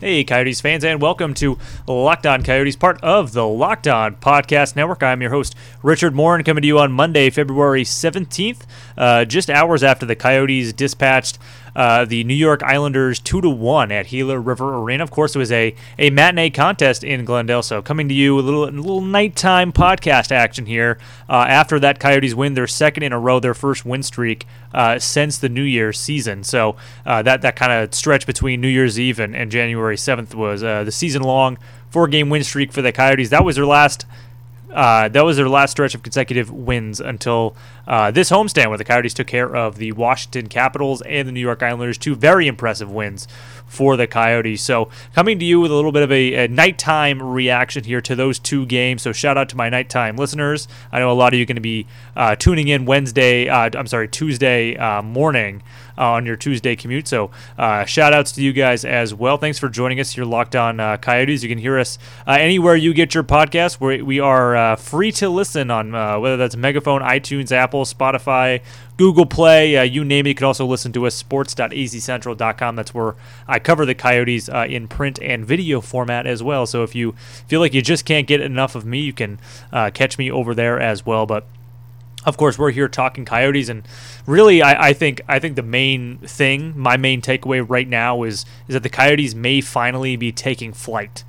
[0.00, 4.74] Hey, Coyotes fans, and welcome to Locked On Coyotes, part of the Locked On Podcast
[4.74, 5.02] Network.
[5.02, 8.62] I'm your host, Richard Morin, coming to you on Monday, February 17th,
[8.96, 11.38] uh, just hours after the Coyotes dispatched
[11.74, 15.02] uh, the New York Islanders two to one at Gila River Arena.
[15.02, 17.62] Of course, it was a, a matinee contest in Glendale.
[17.62, 22.00] So coming to you a little a little nighttime podcast action here uh, after that
[22.00, 25.62] Coyotes win their second in a row, their first win streak uh, since the New
[25.62, 26.44] Year's season.
[26.44, 30.34] So uh, that that kind of stretch between New Year's Eve and, and January 7th
[30.34, 31.58] was uh, the season long
[31.90, 33.30] four game win streak for the Coyotes.
[33.30, 34.06] That was their last
[34.72, 37.56] uh, that was their last stretch of consecutive wins until
[37.86, 41.40] uh, this homestand, where the Coyotes took care of the Washington Capitals and the New
[41.40, 41.98] York Islanders.
[41.98, 43.26] Two very impressive wins
[43.66, 44.60] for the Coyotes.
[44.60, 48.16] So, coming to you with a little bit of a, a, nighttime reaction here to
[48.16, 49.02] those two games.
[49.02, 50.66] So, shout out to my nighttime listeners.
[50.92, 53.70] I know a lot of you are going to be uh, tuning in Wednesday, uh,
[53.74, 55.62] I'm sorry, Tuesday uh, morning
[55.96, 57.06] uh, on your Tuesday commute.
[57.06, 57.30] So,
[57.86, 59.36] shout outs to you guys as well.
[59.36, 61.42] Thanks for joining us here, Locked On Coyotes.
[61.42, 63.78] You can hear us anywhere you get your podcast.
[63.80, 68.60] We're, we are free to listen on whether that's Megaphone, iTunes, Apple, Spotify,
[69.00, 70.28] Google Play, uh, you name it.
[70.28, 72.76] You can also listen to us sports.azcentral.com.
[72.76, 73.14] That's where
[73.48, 76.66] I cover the Coyotes uh, in print and video format as well.
[76.66, 77.12] So if you
[77.48, 79.38] feel like you just can't get enough of me, you can
[79.72, 81.24] uh, catch me over there as well.
[81.24, 81.46] But
[82.26, 83.88] of course, we're here talking Coyotes, and
[84.26, 88.44] really, I, I, think I think the main thing, my main takeaway right now is
[88.68, 91.24] is that the Coyotes may finally be taking flight.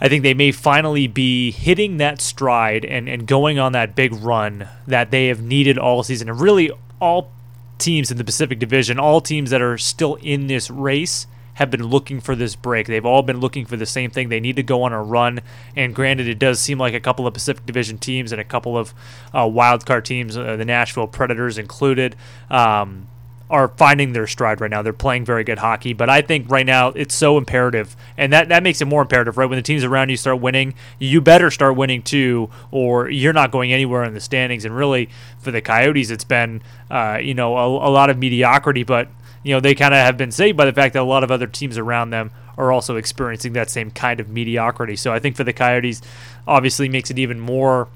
[0.00, 4.12] I think they may finally be hitting that stride and, and going on that big
[4.12, 6.28] run that they have needed all season.
[6.28, 7.30] And really, all
[7.78, 11.84] teams in the Pacific Division, all teams that are still in this race, have been
[11.84, 12.86] looking for this break.
[12.86, 14.28] They've all been looking for the same thing.
[14.28, 15.40] They need to go on a run.
[15.76, 18.76] And granted, it does seem like a couple of Pacific Division teams and a couple
[18.76, 18.92] of
[19.32, 22.16] uh, wild card teams, uh, the Nashville Predators included,
[22.50, 23.06] um,
[23.54, 24.82] are finding their stride right now.
[24.82, 28.48] They're playing very good hockey, but I think right now it's so imperative, and that,
[28.48, 29.48] that makes it more imperative, right?
[29.48, 33.52] When the teams around you start winning, you better start winning too, or you're not
[33.52, 34.64] going anywhere in the standings.
[34.64, 38.82] And really, for the Coyotes, it's been uh, you know a, a lot of mediocrity,
[38.82, 39.06] but
[39.44, 41.30] you know they kind of have been saved by the fact that a lot of
[41.30, 44.96] other teams around them are also experiencing that same kind of mediocrity.
[44.96, 46.02] So I think for the Coyotes,
[46.48, 47.86] obviously makes it even more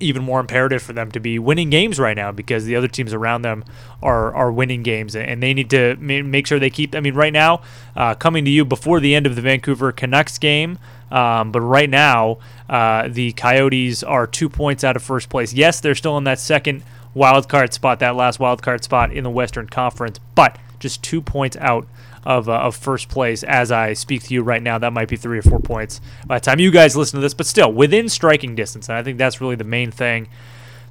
[0.00, 3.12] even more imperative for them to be winning games right now because the other teams
[3.12, 3.64] around them
[4.02, 6.94] are are winning games and they need to make sure they keep.
[6.94, 7.62] I mean, right now,
[7.94, 10.78] uh, coming to you before the end of the Vancouver Canucks game,
[11.10, 15.52] um, but right now uh, the Coyotes are two points out of first place.
[15.52, 16.82] Yes, they're still in that second
[17.14, 21.22] wild card spot, that last wild card spot in the Western Conference, but just two
[21.22, 21.86] points out
[22.26, 24.78] of, uh, of first place as I speak to you right now.
[24.78, 27.34] That might be three or four points by the time you guys listen to this,
[27.34, 28.88] but still within striking distance.
[28.88, 30.28] And I think that's really the main thing.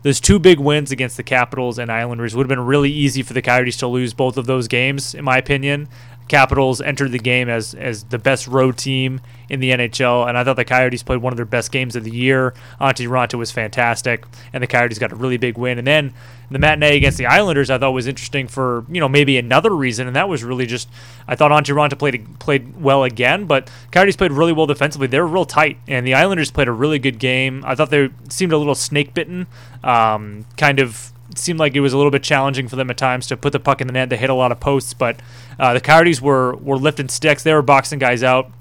[0.01, 3.33] Those two big wins against the Capitals and Islanders would have been really easy for
[3.33, 5.89] the Coyotes to lose both of those games, in my opinion.
[6.27, 10.43] Capitals entered the game as as the best road team in the NHL, and I
[10.43, 12.53] thought the Coyotes played one of their best games of the year.
[12.81, 15.77] Antti Raanta was fantastic, and the Coyotes got a really big win.
[15.77, 16.13] And then
[16.49, 20.07] the matinee against the Islanders, I thought was interesting for you know maybe another reason,
[20.07, 20.89] and that was really just
[21.27, 25.07] I thought Antti Raanta played played well again, but Coyotes played really well defensively.
[25.07, 27.63] They were real tight, and the Islanders played a really good game.
[27.67, 29.45] I thought they seemed a little snake bitten,
[29.83, 33.27] um, kind of seemed like it was a little bit challenging for them at times
[33.27, 34.09] to put the puck in the net.
[34.09, 35.19] They hit a lot of posts, but
[35.59, 37.43] uh, the Coyotes were were lifting sticks.
[37.43, 38.51] They were boxing guys out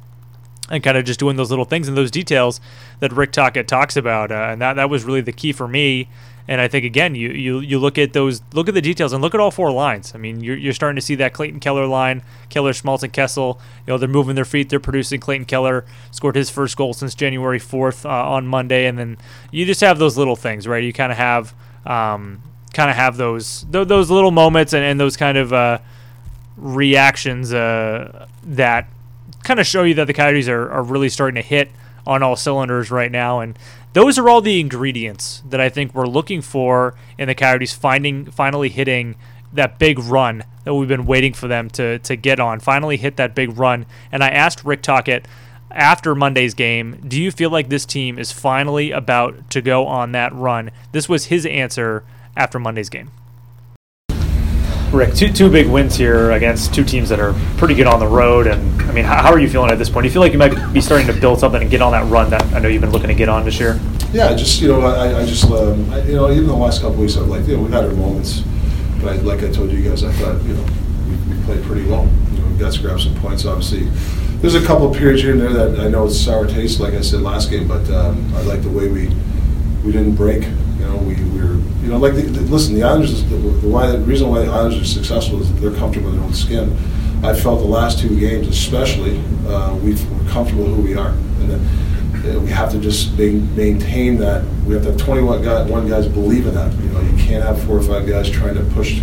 [0.70, 2.60] and kind of just doing those little things and those details
[3.00, 4.30] that Rick Tocchet talks about.
[4.30, 6.08] Uh, and that that was really the key for me.
[6.46, 9.22] And I think again, you, you you look at those, look at the details, and
[9.22, 10.14] look at all four lines.
[10.14, 13.58] I mean, you're, you're starting to see that Clayton Keller line, Keller, Schmaltz, and Kessel.
[13.86, 15.20] You know, they're moving their feet, they're producing.
[15.20, 19.16] Clayton Keller scored his first goal since January 4th uh, on Monday, and then
[19.52, 20.84] you just have those little things, right?
[20.84, 21.54] You kind of have
[21.86, 22.42] um,
[22.74, 25.78] kind of have those th- those little moments and, and those kind of uh,
[26.56, 28.88] reactions uh, that
[29.42, 31.70] kind of show you that the Coyotes are, are really starting to hit
[32.06, 33.40] on all cylinders right now.
[33.40, 33.58] And
[33.92, 38.26] those are all the ingredients that I think we're looking for in the Coyotes finding
[38.26, 39.16] finally hitting
[39.52, 42.60] that big run that we've been waiting for them to to get on.
[42.60, 43.86] Finally hit that big run.
[44.10, 45.26] And I asked Rick Tocchet
[45.70, 50.12] after Monday's game, do you feel like this team is finally about to go on
[50.12, 50.70] that run?
[50.93, 52.04] This was his answer
[52.36, 53.10] after Monday's game.
[54.92, 58.06] Rick, two, two big wins here against two teams that are pretty good on the
[58.06, 58.46] road.
[58.46, 60.04] And I mean, how, how, are you feeling at this point?
[60.04, 62.08] Do you feel like you might be starting to build something and get on that
[62.08, 63.81] run that I know you've been looking to get on this year?
[64.12, 66.98] Yeah, just you know, I, I just um, I, you know, even the last couple
[66.98, 68.44] weeks, I've like you know, we've had our moments,
[69.00, 70.64] but I, like I told you guys, I thought you know
[71.08, 72.08] we, we played pretty well.
[72.32, 73.44] You know, we got to grab some points.
[73.44, 73.87] Obviously,
[74.40, 76.94] there's a couple of periods here and there that I know it's sour taste, like
[76.94, 79.08] I said last game, but um, I like the way we
[79.84, 80.44] we didn't break.
[80.44, 81.53] You know, we, we were,
[81.84, 84.50] you know, like, the, the, listen, the Islanders, the, the, why, the reason why the
[84.50, 86.76] Islanders are successful is they're comfortable in their own skin.
[87.22, 91.10] I felt the last two games especially, uh, we've, we're comfortable with who we are.
[91.40, 91.52] And
[92.36, 95.86] uh, we have to just ma- maintain that, we have to have 21 guys, one
[95.88, 96.72] guys believe in that.
[96.75, 99.00] You know, you can't have four or five guys trying to push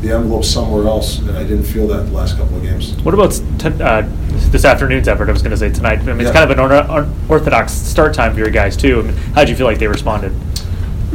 [0.00, 2.92] the envelope somewhere else, and I didn't feel that the last couple of games.
[3.02, 4.02] What about t- uh,
[4.50, 5.28] this afternoon's effort?
[5.28, 5.98] I was going to say tonight.
[5.98, 6.32] I mean, it's Yeah.
[6.32, 9.00] kind of an or- orthodox start time for your guys too.
[9.00, 10.32] I mean, how did you feel like they responded?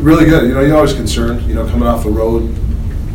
[0.04, 0.50] Really good.
[0.50, 2.54] You know, you're always concerned, you know, coming off the road,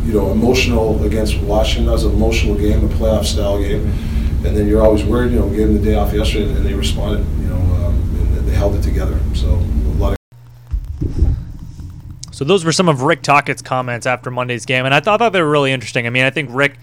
[0.05, 1.85] you know, emotional against Washington.
[1.85, 3.85] That was an emotional game, a playoff style game.
[4.43, 6.65] And then you're always worried, you know, we gave them the day off yesterday and
[6.65, 9.19] they responded, you know, um, and they held it together.
[9.35, 10.17] So a lot
[11.03, 11.13] of
[12.31, 15.31] So those were some of Rick Tocchet's comments after Monday's game, and I thought that
[15.31, 16.07] they were really interesting.
[16.07, 16.79] I mean, I think Rick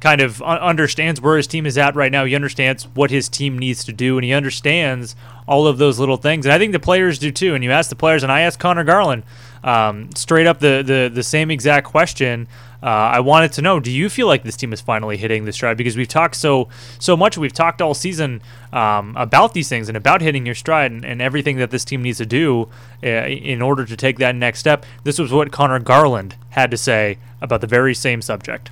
[0.00, 2.24] kind of understands where his team is at right now.
[2.24, 5.16] He understands what his team needs to do, and he understands
[5.46, 6.44] all of those little things.
[6.44, 7.54] And I think the players do too.
[7.54, 9.22] And you ask the players, and I asked Conor Garland
[9.64, 12.46] um, straight up the, the the same exact question.
[12.82, 15.52] Uh, I wanted to know: Do you feel like this team is finally hitting the
[15.52, 15.76] stride?
[15.76, 16.68] Because we've talked so
[16.98, 18.42] so much, we've talked all season
[18.72, 22.02] um, about these things and about hitting your stride and, and everything that this team
[22.02, 22.68] needs to do
[23.02, 24.84] uh, in order to take that next step.
[25.04, 28.70] This was what Conor Garland had to say about the very same subject.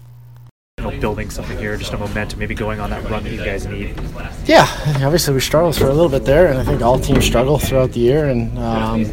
[0.84, 3.66] Know, building something here, just a momentum, maybe going on that run that you guys
[3.66, 3.98] need.
[4.44, 4.66] Yeah,
[5.02, 7.92] obviously we struggled for a little bit there, and I think all teams struggle throughout
[7.92, 9.04] the year, and um,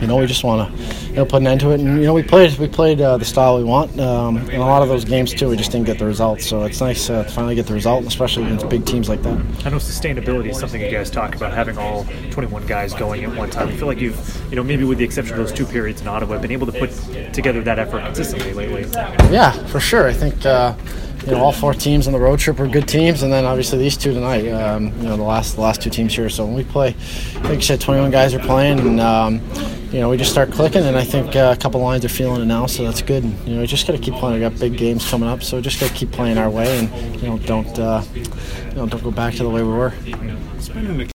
[0.00, 1.80] you know we just want to you know put an end to it.
[1.80, 3.98] And you know we played we played uh, the style we want.
[3.98, 6.46] Um, in a lot of those games too, we just didn't get the results.
[6.46, 9.38] So it's nice uh, to finally get the result, especially against big teams like that.
[9.64, 13.34] I know sustainability is something you guys talk about, having all 21 guys going at
[13.36, 13.68] one time.
[13.68, 16.08] I feel like you've, you know, maybe with the exception of those two periods in
[16.08, 16.90] Ottawa, been able to put
[17.32, 18.90] together that effort consistently lately.
[19.32, 20.08] Yeah, for sure.
[20.08, 20.74] I think uh,
[21.26, 23.78] you know all four teams on the road trip are good teams, and then obviously
[23.78, 24.48] these two tonight.
[24.50, 26.28] Um, you know the last the last two teams here.
[26.28, 26.94] So when we play,
[27.42, 29.40] like you said, 21 guys are playing, and um,
[29.92, 32.42] you know we just start clicking, and I think uh, a couple lines are feeling
[32.42, 33.24] it now, so that's good.
[33.24, 34.34] And, you know we just got to keep playing.
[34.34, 36.78] We got big games coming up, so we just got to keep playing our way,
[36.78, 41.13] and you know don't uh, you know don't go back to the way we were.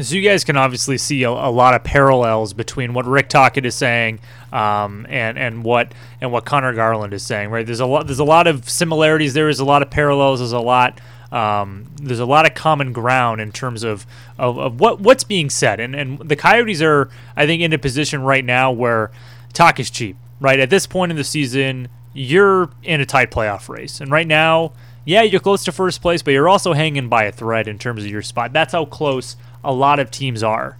[0.00, 3.66] So you guys can obviously see a, a lot of parallels between what Rick Tocchet
[3.66, 7.50] is saying um, and and what and what Conor Garland is saying.
[7.50, 7.66] Right?
[7.66, 8.06] There's a lot.
[8.06, 9.34] There's a lot of similarities.
[9.34, 10.40] There is a lot of parallels.
[10.40, 11.00] There's a lot.
[11.30, 14.06] Um, there's a lot of common ground in terms of,
[14.38, 15.78] of, of what what's being said.
[15.78, 19.10] And and the Coyotes are, I think, in a position right now where
[19.52, 20.16] talk is cheap.
[20.40, 24.26] Right at this point in the season, you're in a tight playoff race, and right
[24.26, 24.72] now.
[25.04, 28.04] Yeah, you're close to first place, but you're also hanging by a thread in terms
[28.04, 28.52] of your spot.
[28.52, 30.76] That's how close a lot of teams are.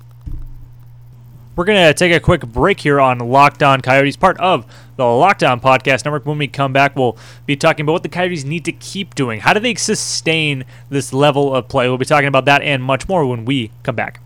[1.54, 4.64] We're going to take a quick break here on Locked On Coyotes, part of
[4.96, 6.24] the Locked On Podcast Network.
[6.24, 9.40] When we come back, we'll be talking about what the Coyotes need to keep doing.
[9.40, 11.88] How do they sustain this level of play?
[11.88, 14.21] We'll be talking about that and much more when we come back.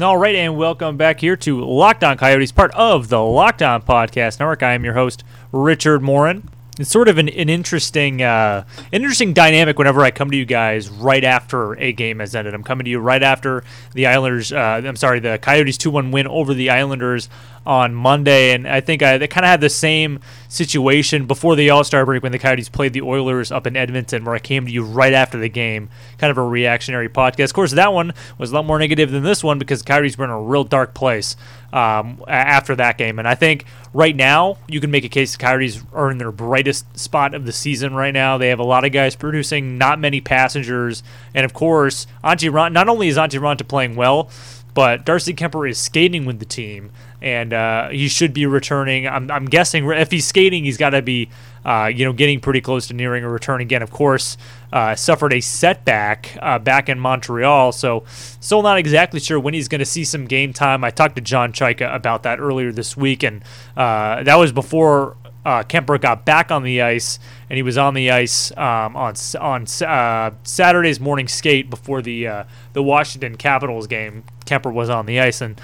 [0.00, 3.82] All right, and welcome back here to Locked On Coyotes, part of the Locked On
[3.82, 4.62] Podcast Network.
[4.62, 6.48] I am your host, Richard Morin.
[6.78, 10.88] It's sort of an, an interesting, uh, interesting dynamic whenever I come to you guys
[10.88, 12.54] right after a game has ended.
[12.54, 14.52] I'm coming to you right after the Islanders.
[14.52, 17.28] Uh, I'm sorry, the Coyotes two-one win over the Islanders
[17.68, 21.68] on Monday, and I think I, they kind of had the same situation before the
[21.68, 24.64] All Star break when the Coyotes played the Oilers up in Edmonton, where I came
[24.64, 27.44] to you right after the game, kind of a reactionary podcast.
[27.44, 30.16] Of course, that one was a lot more negative than this one because the Coyotes
[30.16, 31.36] were in a real dark place
[31.74, 35.38] um, after that game, and I think right now you can make a case the
[35.38, 38.38] Coyotes are in their brightest spot of the season right now.
[38.38, 41.02] They have a lot of guys producing, not many passengers,
[41.34, 44.30] and of course, Antti Ron- not only is Antti Raanta playing well
[44.78, 49.06] but Darcy Kuemper is skating with the team, and uh, he should be returning.
[49.06, 51.28] I'm, I'm guessing if he's skating, he's got to be,
[51.64, 53.82] uh, you know, getting pretty close to nearing a return again.
[53.82, 54.36] Of course,
[54.72, 59.68] uh, suffered a setback uh, back in Montreal, so still not exactly sure when he's
[59.68, 60.84] going to see some game time.
[60.84, 63.42] I talked to John Chayka about that earlier this week, and
[63.76, 67.94] uh, that was before uh, Kuemper got back on the ice, and he was on
[67.94, 72.44] the ice um, on on uh, Saturday's morning skate before the uh,
[72.74, 74.24] the Washington Capitals game.
[74.44, 75.58] Kuemper was on the ice, and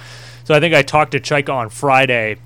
[0.44, 2.36] so I think I talked to Chayka on Friday,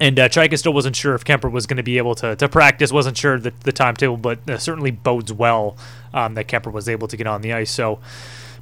[0.00, 2.48] and uh, Chayka still wasn't sure if Kuemper was going to be able to, to
[2.48, 2.92] practice.
[2.92, 5.76] wasn't sure the, the timetable, but uh, certainly bodes well
[6.12, 7.70] um, that Kuemper was able to get on the ice.
[7.70, 8.00] So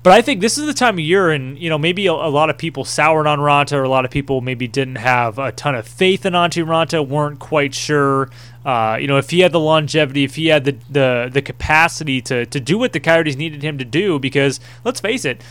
[0.03, 2.31] but I think this is the time of year, and you know maybe a, a,
[2.31, 5.53] lot of people soured on Raanta, or a lot of people maybe didn't have a
[5.53, 8.31] ton of faith in Antti Raanta, weren't quite sure.
[8.65, 12.23] Uh, you know, if he had the longevity, if he had the the, the capacity
[12.23, 15.43] to, to do what the Coyotes needed him to do, because let's face it,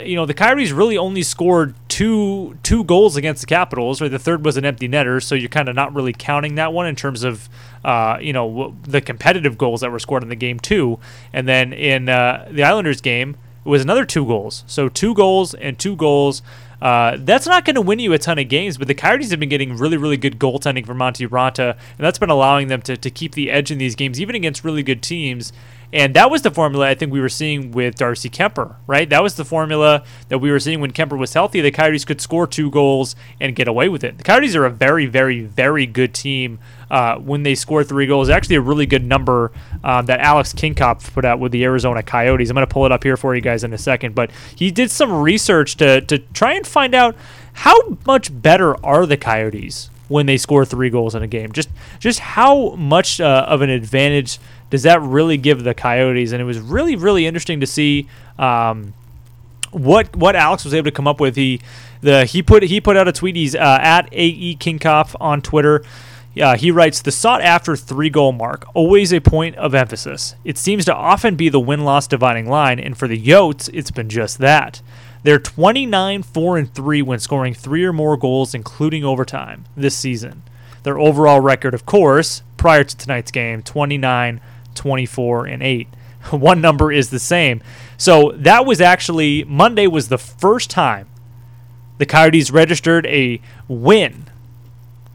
[0.00, 4.00] you know the Coyotes really only scored two two goals against the Capitals.
[4.00, 6.72] Right, the third was an empty netter, so you're kind of not really counting that
[6.72, 7.50] one in terms of
[7.84, 10.98] uh, you know the competitive goals that were scored in the game too.
[11.34, 14.64] And then in uh, the Islanders game, it was another two goals.
[14.66, 16.42] So two goals and two goals.
[16.80, 19.38] Uh, that's not going to win you a ton of games, but the Coyotes have
[19.38, 22.96] been getting really, really good goaltending from Monty Raanta, and that's been allowing them to,
[22.96, 25.52] to keep the edge in these games, even against really good teams.
[25.92, 29.08] And that was the formula I think we were seeing with Darcy Kuemper, right?
[29.08, 31.60] That was the formula that we were seeing when Kuemper was healthy.
[31.60, 34.16] The Coyotes could score two goals and get away with it.
[34.16, 38.30] The Coyotes are a very, very, very good team uh, when they score three goals.
[38.30, 39.52] Actually, a really good number
[39.84, 42.48] um, that Alex Kinkopf put out with the Arizona Coyotes.
[42.48, 44.14] I'm going to pull it up here for you guys in a second.
[44.14, 47.16] But he did some research to, to try and find out
[47.52, 51.52] how much better are the Coyotes when they score three goals in a game.
[51.52, 54.38] Just just how much uh, of an advantage
[54.72, 56.32] does that really give the Coyotes?
[56.32, 58.94] And it was really really interesting to see um,
[59.70, 61.36] what what Alex was able to come up with.
[61.36, 61.60] He
[62.00, 63.36] the he put he put out a tweet.
[63.36, 65.84] He's uh, at ae Kinkopf on Twitter.
[66.40, 70.36] Uh, he writes the sought after three goal mark, always a point of emphasis.
[70.42, 73.90] It seems to often be the win loss dividing line, and for the Yotes, it's
[73.90, 74.80] been just that.
[75.22, 80.42] They're 29 4 and 3 when scoring three or more goals, including overtime, this season.
[80.82, 84.40] Their overall record, of course, prior to tonight's game 29
[84.74, 85.88] 24 and 8.
[86.30, 87.62] One number is the same.
[87.96, 91.08] So that was actually, Monday was the first time
[91.98, 94.24] the Coyotes registered a win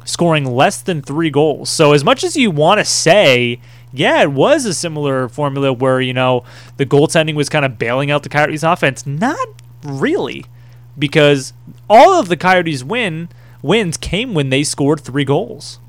[0.06, 1.70] scoring less than three goals.
[1.70, 3.60] So, as much as you want to say,
[3.92, 6.44] yeah, it was a similar formula where, you know,
[6.78, 9.48] the goaltending was kind of bailing out the Coyotes offense, not
[9.84, 10.46] really,
[10.98, 11.54] because
[11.90, 13.30] all of the Coyotes win
[13.62, 15.80] wins came when they scored three goals.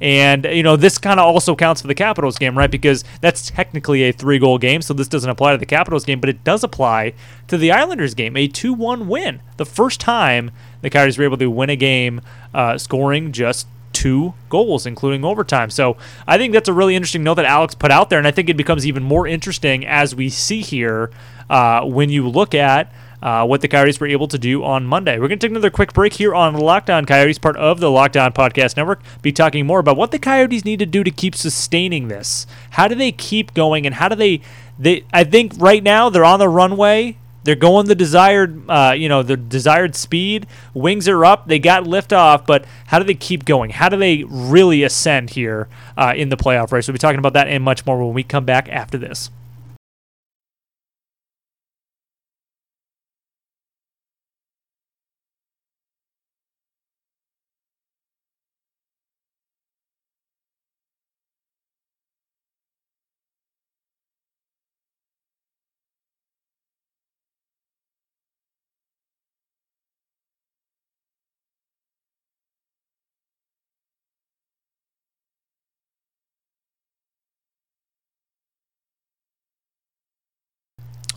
[0.00, 2.70] And you know this kind of also counts for the Capitals game, right?
[2.70, 6.28] Because that's technically a three-goal game, so this doesn't apply to the Capitals game, but
[6.28, 7.14] it does apply
[7.48, 9.40] to the Islanders game, a two-one win.
[9.56, 10.50] The first time
[10.82, 12.20] the Coyotes were able to win a game,
[12.52, 15.70] uh, scoring just two goals, including overtime.
[15.70, 18.30] So I think that's a really interesting note that Alex put out there, and I
[18.30, 21.10] think it becomes even more interesting as we see here
[21.48, 22.92] uh, when you look at
[23.26, 25.18] uh, what the Coyotes were able to do on Monday.
[25.18, 27.90] We're going to take another quick break here on Locked On Coyotes, part of the
[27.90, 29.02] Locked On Podcast Network.
[29.20, 32.46] Be talking more about what the Coyotes need to do to keep sustaining this.
[32.70, 34.42] How do they keep going, and how do they?
[34.78, 37.16] They, I think right now they're on the runway.
[37.42, 40.46] They're going the desired, uh, you know, the desired speed.
[40.72, 41.48] Wings are up.
[41.48, 43.70] They got lift off, but how do they keep going?
[43.70, 45.66] How do they really ascend here
[45.96, 46.86] uh, in the playoff race?
[46.86, 49.30] We'll be talking about that and much more when we come back after this.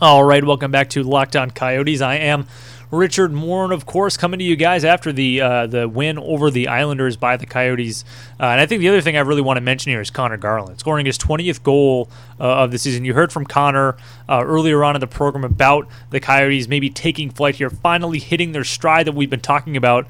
[0.02, 2.00] All right, welcome back to Locked On Coyotes.
[2.00, 2.46] I am
[2.90, 6.50] Richard Morin, and of course, coming to you guys after the uh, the win over
[6.50, 8.02] the Islanders by the Coyotes.
[8.40, 10.38] Uh, and I think the other thing I really want to mention here is Conor
[10.38, 12.08] Garland scoring his 20th goal
[12.40, 13.04] uh, of the season.
[13.04, 17.28] You heard from Conor uh, earlier on in the program about the Coyotes maybe taking
[17.28, 20.06] flight here, finally hitting their stride that we've been talking about.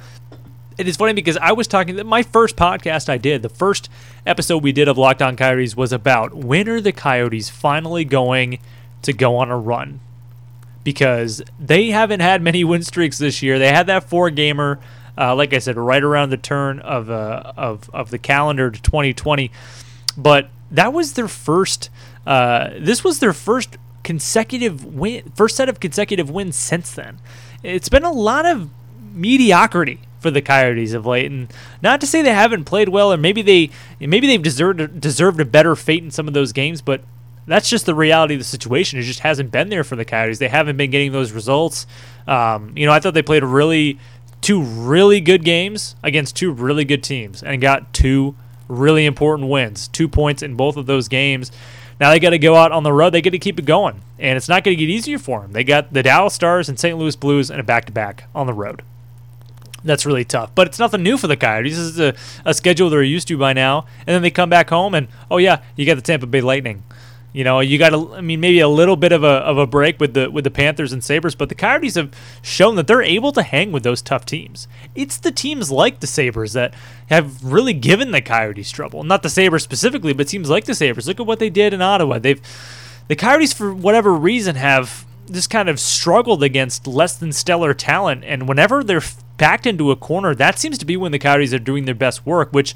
[0.78, 3.90] It is funny because I was talking that my first podcast I did, the first
[4.24, 8.60] episode we did of Locked On Coyotes was about when are the Coyotes finally going
[9.02, 10.00] to go on a run
[10.84, 13.58] because they haven't had many win streaks this year.
[13.58, 14.78] They had that four gamer,
[15.16, 18.82] uh, like I said, right around the turn of uh, of of the calendar to
[18.82, 19.50] 2020,
[20.16, 21.90] but that was their first.
[22.26, 27.18] Uh, this was their first consecutive win, first set of consecutive wins since then.
[27.62, 28.70] It's been a lot of
[29.12, 31.52] mediocrity for the Coyotes of late, and
[31.82, 35.44] not to say they haven't played well, or maybe they maybe they've deserved deserved a
[35.44, 37.02] better fate in some of those games, but
[37.46, 38.98] that's just the reality of the situation.
[38.98, 40.38] It just hasn't been there for the Coyotes.
[40.38, 41.86] They haven't been getting those results.
[42.26, 43.98] Um, you know, I thought they played really
[44.40, 48.34] two really good games against two really good teams and got two
[48.68, 51.50] really important wins, two points in both of those games.
[51.98, 53.10] Now they got to go out on the road.
[53.10, 55.52] They got to keep it going, and it's not going to get easier for them.
[55.52, 56.96] They got the Dallas Stars and St.
[56.96, 58.82] Louis Blues and a back-to-back on the road.
[59.84, 61.76] That's really tough, but it's nothing new for the Coyotes.
[61.76, 64.68] This is a, a schedule they're used to by now, and then they come back
[64.70, 66.82] home and oh yeah, you got the Tampa Bay Lightning
[67.32, 70.00] You know, you got I mean, maybe a little bit of a of a break
[70.00, 73.30] with the with the Panthers and Sabres, but the Coyotes have shown that they're able
[73.32, 74.66] to hang with those tough teams.
[74.94, 76.74] It's the teams like the Sabres that
[77.08, 79.04] have really given the Coyotes trouble.
[79.04, 81.06] Not the Sabres specifically, but teams like the Sabres.
[81.06, 82.18] Look at what they did in Ottawa.
[82.18, 82.40] They've
[83.06, 88.24] the Coyotes, for whatever reason, have just kind of struggled against less than stellar talent,
[88.24, 89.02] and whenever they're
[89.36, 92.26] backed into a corner, that seems to be when the Coyotes are doing their best
[92.26, 92.74] work, which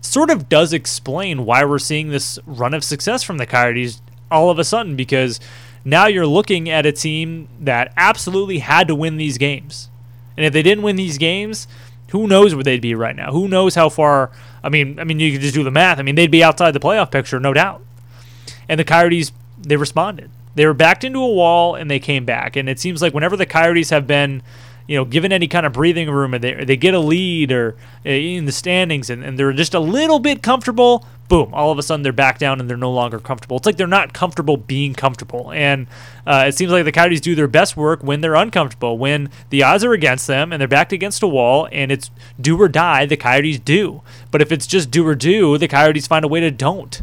[0.00, 4.00] sort of does explain why we're seeing this run of success from the Coyotes
[4.30, 5.40] all of a sudden because
[5.84, 9.88] now you're looking at a team that absolutely had to win these games.
[10.36, 11.66] And if they didn't win these games,
[12.10, 13.32] who knows where they'd be right now?
[13.32, 14.30] Who knows how far
[14.62, 15.98] I mean, I mean you could just do the math.
[15.98, 17.82] I mean, they'd be outside the playoff picture, no doubt.
[18.68, 20.30] And the Coyotes they responded.
[20.54, 22.56] They were backed into a wall and they came back.
[22.56, 24.42] And it seems like whenever the Coyotes have been
[24.88, 27.76] you know, given any kind of breathing room and they, they get a lead or
[28.04, 31.78] uh, in the standings and, and they're just a little bit comfortable, boom, all of
[31.78, 33.58] a sudden they're back down and they're no longer comfortable.
[33.58, 35.52] It's like they're not comfortable being comfortable.
[35.52, 35.88] And
[36.26, 39.62] uh, it seems like the Coyotes do their best work when they're uncomfortable, when the
[39.62, 43.04] odds are against them and they're backed against a wall and it's do or die,
[43.04, 44.00] the Coyotes do.
[44.30, 47.02] But if it's just do or do, the Coyotes find a way to don't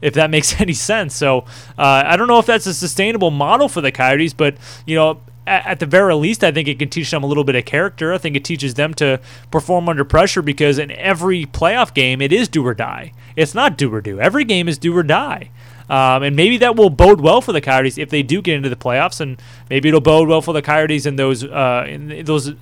[0.00, 1.16] if that makes any sense.
[1.16, 1.38] So
[1.76, 5.20] uh, I don't know if that's a sustainable model for the Coyotes, but you know,
[5.46, 8.12] at the very least, I think it can teach them a little bit of character.
[8.12, 9.20] I think it teaches them to
[9.50, 13.12] perform under pressure because in every playoff game, it is do or die.
[13.36, 14.20] It's not do or do.
[14.20, 15.50] Every game is do or die.
[15.88, 18.70] Um, and maybe that will bode well for the Coyotes if they do get into
[18.70, 22.54] the playoffs, and maybe it'll bode well for the Coyotes in those uh, in those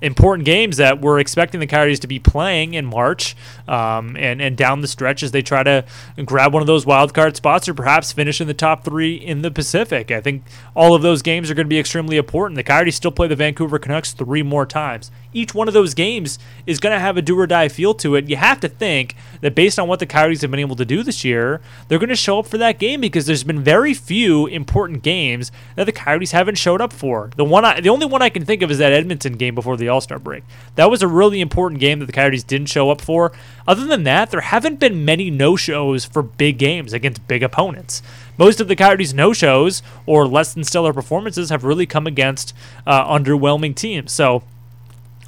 [0.00, 3.36] important games that we're expecting the Coyotes to be playing in March
[3.66, 5.84] um, and, and down the stretch as they try to
[6.24, 9.42] grab one of those wild card spots or perhaps finish in the top three in
[9.42, 10.10] the Pacific.
[10.10, 12.56] I think all of those games are going to be extremely important.
[12.56, 16.38] The Coyotes still play the Vancouver Canucks three more times each one of those games
[16.66, 18.28] is going to have a do or die feel to it.
[18.28, 21.02] You have to think that based on what the Coyotes have been able to do
[21.02, 24.46] this year, they're going to show up for that game because there's been very few
[24.46, 27.30] important games that the Coyotes haven't showed up for.
[27.36, 29.76] The one, I, the only one I can think of is that Edmonton game before
[29.76, 30.44] the All Star break.
[30.76, 33.32] That was a really important game that the Coyotes didn't show up for.
[33.66, 38.02] Other than that, there haven't been many no shows for big games against big opponents
[38.36, 42.54] most of the Coyotes' no shows or less than stellar performances have really come against
[42.86, 44.12] uh, underwhelming teams.
[44.12, 44.42] So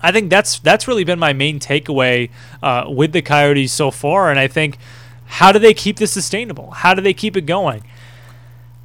[0.03, 2.31] I think that's that's really been my main takeaway
[2.63, 4.79] uh, with the Coyotes so far, and I think
[5.27, 6.71] how do they keep this sustainable?
[6.71, 7.83] How do they keep it going?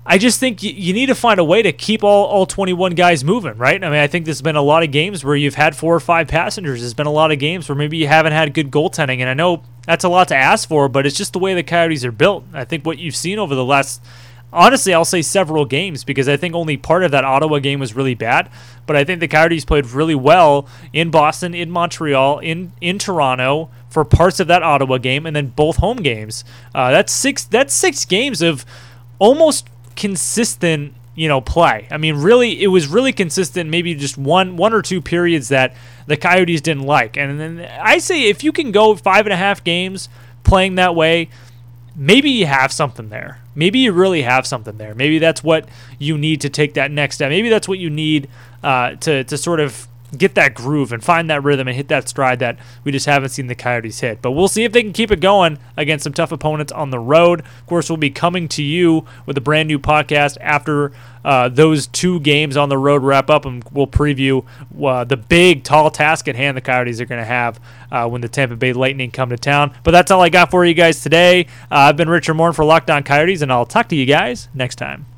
[0.04, 2.95] I just think you, you need to find a way to keep all, all 21
[2.95, 3.82] guys moving, right?
[3.82, 6.00] I mean, I think there's been a lot of games where you've had four or
[6.00, 6.80] five passengers.
[6.82, 9.36] There's been a lot of games where maybe you haven't had good goaltending, and I
[9.36, 12.12] know that's a lot to ask for, but it's just the way the Coyotes are
[12.12, 12.45] built.
[12.52, 14.02] I think what you've seen over the last
[14.54, 17.96] honestly, I'll say several games because I think only part of that Ottawa game was
[17.96, 18.50] really bad.
[18.86, 23.70] But I think the Coyotes played really well in Boston, in Montreal, in in Toronto
[23.90, 26.44] for parts of that Ottawa game, and then both home games.
[26.74, 27.44] Uh, that's six.
[27.44, 28.66] That's six games of
[29.20, 30.94] almost consistent.
[31.14, 31.88] You know, play.
[31.92, 33.70] I mean, really, it was really consistent.
[33.70, 35.76] Maybe just one, one or two periods that
[36.08, 37.18] the Coyotes didn't like.
[37.18, 40.08] And then I say, if you can go five and a half games
[40.44, 41.30] playing that way,
[41.95, 43.39] maybe you have something there.
[43.56, 44.95] Maybe you really have something there.
[44.95, 45.67] Maybe that's what
[45.99, 47.30] you need to take that next step.
[47.30, 48.30] Maybe that's what you need
[48.63, 52.10] uh, to to sort of get that groove and find that rhythm and hit that
[52.10, 54.21] stride that we just haven't seen the Coyotes hit.
[54.21, 57.00] But we'll see if they can keep it going against some tough opponents on the
[57.00, 57.41] road.
[57.41, 60.91] Of course, we'll be coming to you with a brand new podcast after
[61.24, 64.45] uh, those two games on the road wrap up, and we'll preview
[64.84, 67.60] uh, the big, tall task at hand the Coyotes are going to have
[67.91, 69.74] uh, when the Tampa Bay Lightning come to town.
[69.84, 71.45] But that's all I got for you guys today.
[71.71, 74.50] Uh, I've been Richard Morin for Locked On Coyotes, and I'll talk to you guys
[74.54, 75.11] next time.